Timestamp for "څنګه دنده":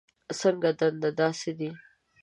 0.39-1.09